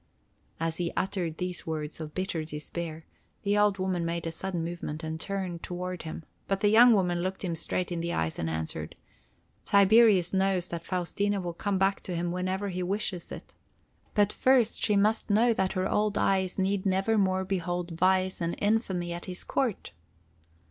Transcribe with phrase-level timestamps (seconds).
[0.59, 3.03] As he uttered these words of bitter despair,
[3.43, 7.21] the old woman made a sudden movement and turned toward him, but the young woman
[7.21, 8.95] looked him straight in the eyes and answered:
[9.63, 13.53] "Tiberius knows that Faustina will come back to him whenever he wishes it.
[14.15, 18.55] But first she must know that her old eyes need never more behold vice and
[18.57, 19.91] infamy at his court."